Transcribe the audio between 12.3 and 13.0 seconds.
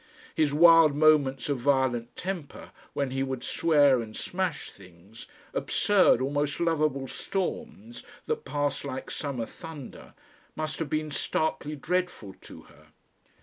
to her.